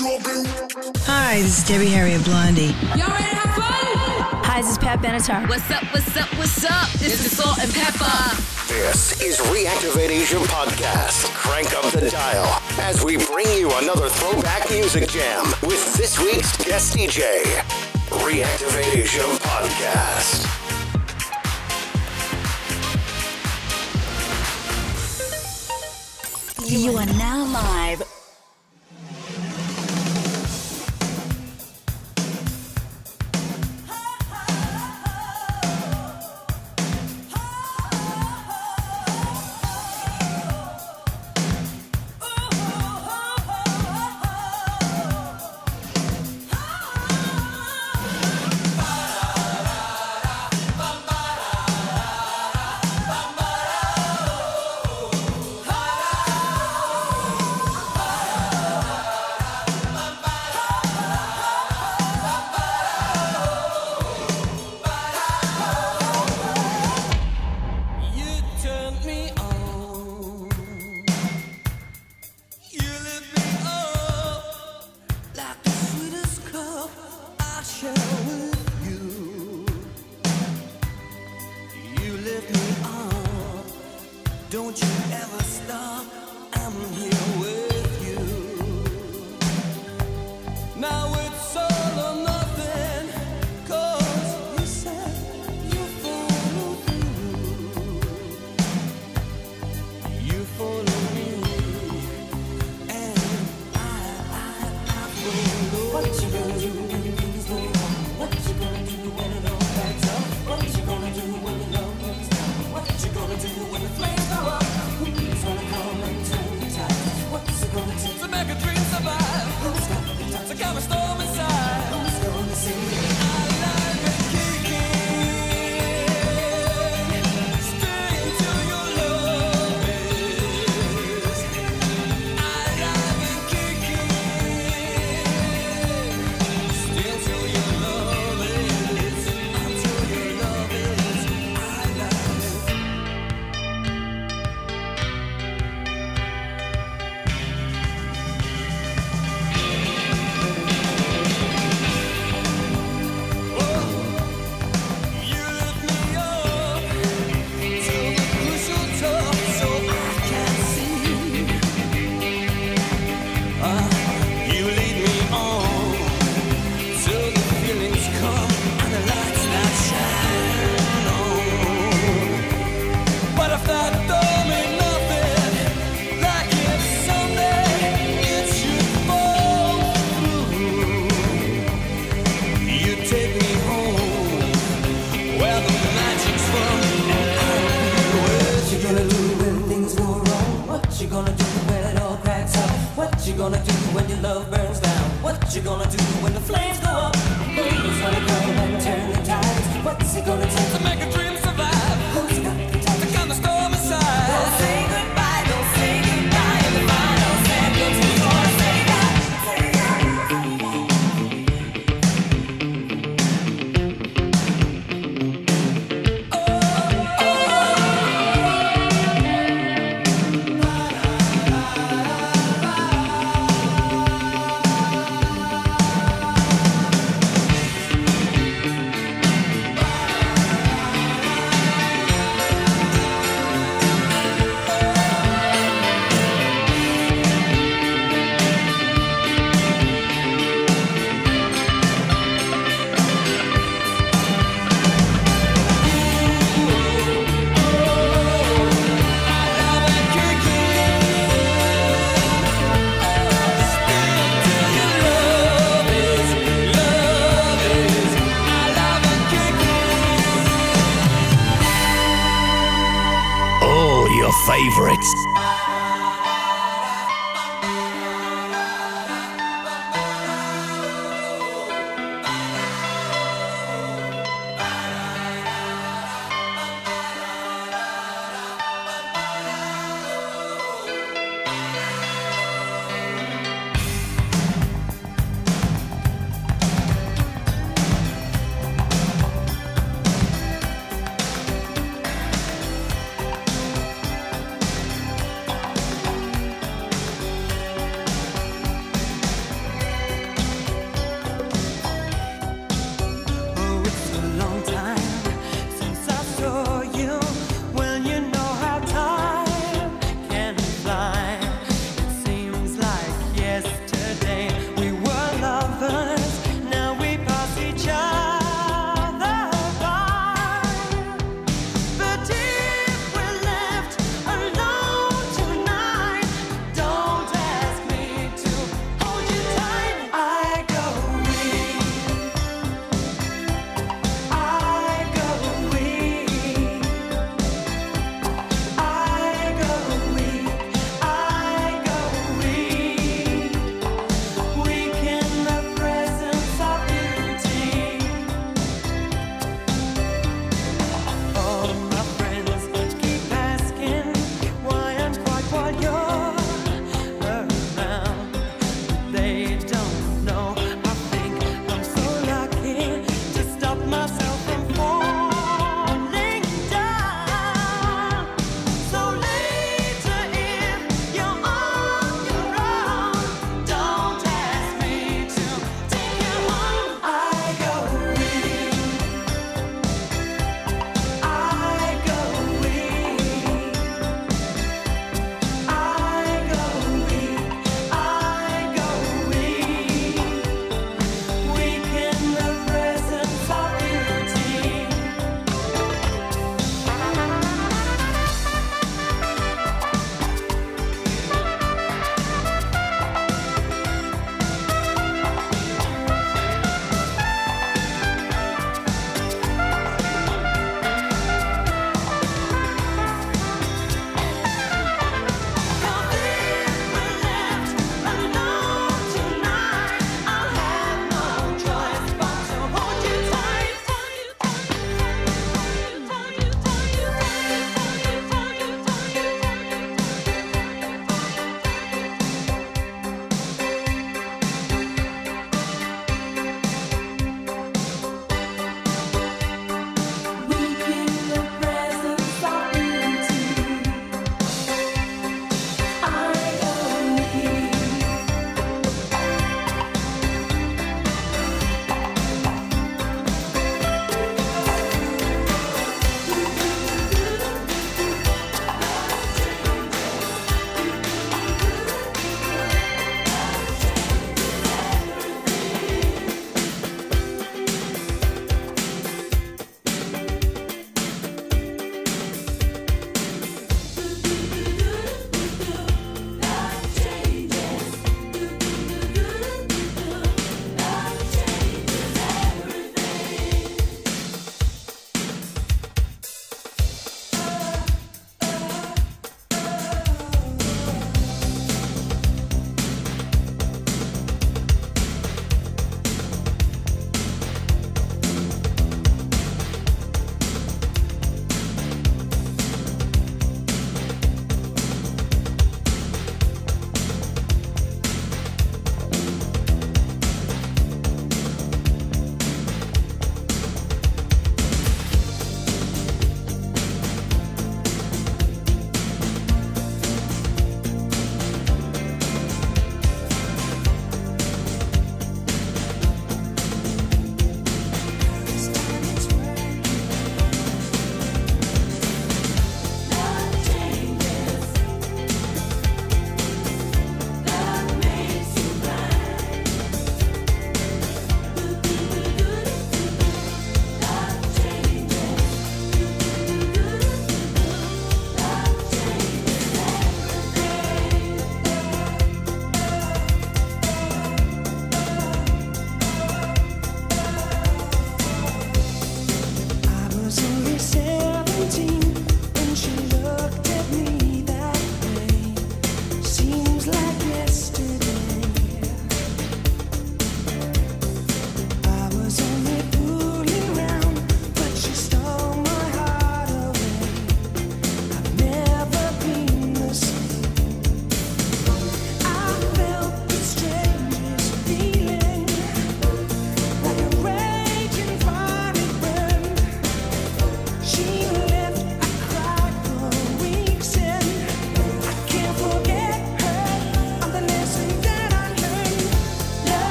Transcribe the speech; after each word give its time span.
Hi, 0.00 1.42
this 1.42 1.58
is 1.58 1.64
Debbie 1.66 1.88
Harry 1.88 2.14
of 2.14 2.24
Blondie. 2.24 2.66
Y'all 2.94 3.10
ready 3.10 3.30
to 3.30 3.34
have 3.34 3.54
fun? 3.56 4.44
Hi, 4.44 4.60
this 4.60 4.70
is 4.70 4.78
Pat 4.78 5.00
Benatar. 5.00 5.48
What's 5.48 5.68
up, 5.72 5.82
what's 5.92 6.16
up, 6.16 6.28
what's 6.38 6.64
up? 6.64 6.88
This, 7.00 7.26
is 7.26 7.36
Salt-N-Pepa. 7.36 8.68
This 8.68 9.20
is 9.20 9.38
Reactivate 9.38 10.10
Asia 10.10 10.36
Podcast. 10.36 11.24
Crank 11.34 11.74
up 11.74 11.90
the 11.90 12.08
dial 12.10 12.62
as 12.78 13.04
we 13.04 13.16
bring 13.16 13.52
you 13.58 13.72
another 13.78 14.08
throwback 14.08 14.70
music 14.70 15.08
jam 15.08 15.44
with 15.62 15.96
this 15.96 16.20
week's 16.20 16.56
guest 16.58 16.96
DJ, 16.96 17.42
Reactivate 18.22 19.16
Your 19.16 19.26
Podcast. 19.40 20.46
You 26.68 26.96
are 26.98 27.06
now 27.06 27.44
live 27.46 28.17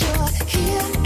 you're 0.00 0.46
here. 0.48 1.03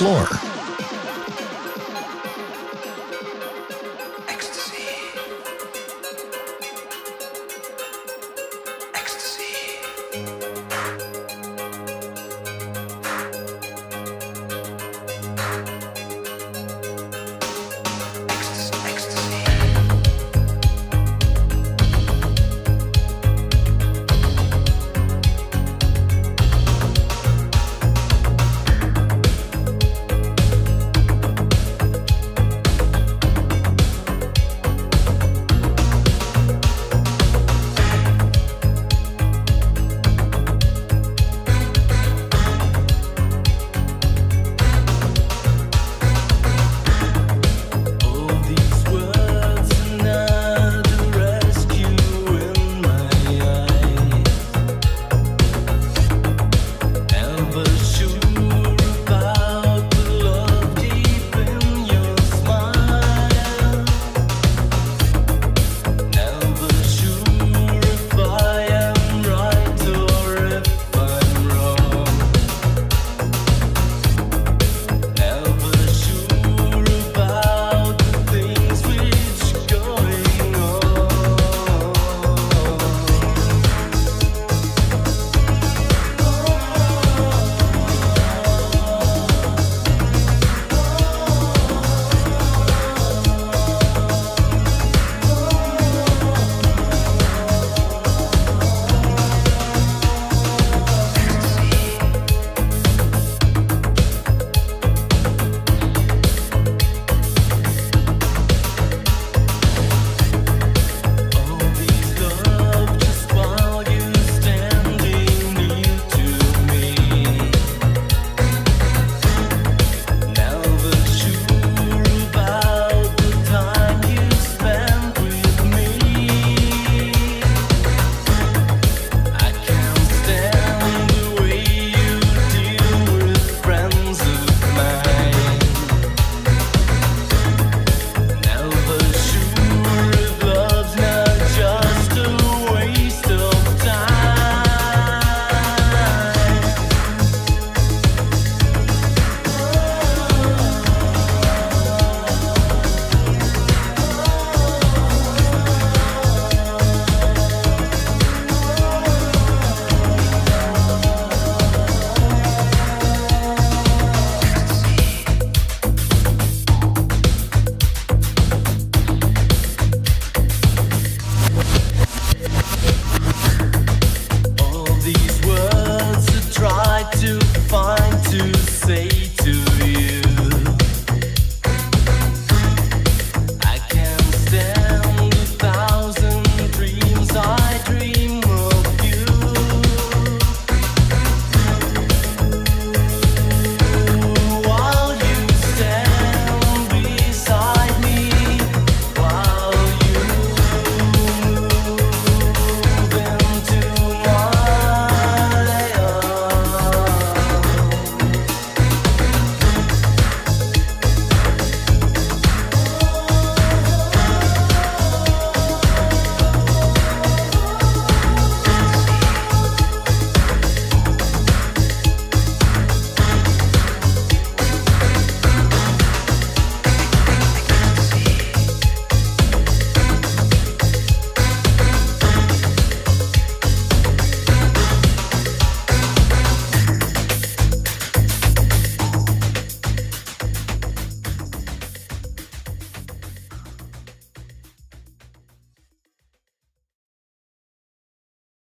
Explore. 0.00 0.39